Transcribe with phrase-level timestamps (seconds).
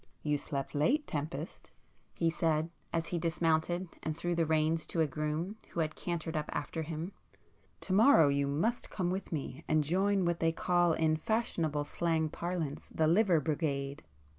[0.23, 5.57] "You slept late, Tempest"—he said, as he dismounted and threw the reins to a groom
[5.69, 10.39] who had cantered up after him,—"To morrow you must come with me and join what
[10.39, 14.03] they call in fashionable slang parlance the Liver Brigade.